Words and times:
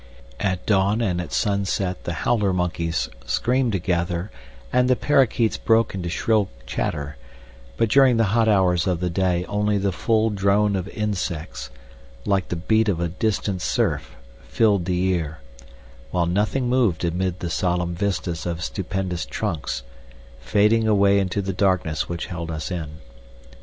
At 0.39 0.65
dawn 0.65 0.99
and 0.99 1.21
at 1.21 1.31
sunset 1.31 2.05
the 2.05 2.13
howler 2.25 2.53
monkeys 2.53 3.07
screamed 3.27 3.71
together 3.73 4.31
and 4.73 4.89
the 4.89 4.95
parrakeets 4.95 5.57
broke 5.57 5.93
into 5.93 6.09
shrill 6.09 6.49
chatter, 6.65 7.17
but 7.77 7.87
during 7.87 8.17
the 8.17 8.23
hot 8.33 8.47
hours 8.47 8.87
of 8.87 8.99
the 8.99 9.11
day 9.11 9.45
only 9.45 9.77
the 9.77 9.91
full 9.91 10.31
drone 10.31 10.75
of 10.75 10.87
insects, 10.87 11.69
like 12.25 12.47
the 12.49 12.55
beat 12.55 12.89
of 12.89 12.99
a 12.99 13.09
distant 13.09 13.61
surf, 13.61 14.15
filled 14.47 14.85
the 14.85 15.03
ear, 15.03 15.37
while 16.09 16.25
nothing 16.25 16.67
moved 16.67 17.05
amid 17.05 17.39
the 17.39 17.51
solemn 17.51 17.93
vistas 17.93 18.47
of 18.47 18.63
stupendous 18.63 19.23
trunks, 19.27 19.83
fading 20.39 20.87
away 20.87 21.19
into 21.19 21.43
the 21.43 21.53
darkness 21.53 22.09
which 22.09 22.25
held 22.25 22.49
us 22.49 22.71
in. 22.71 22.89